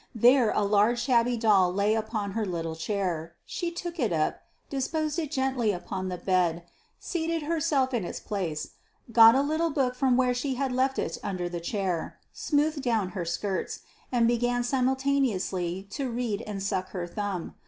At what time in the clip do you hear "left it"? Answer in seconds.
10.71-11.19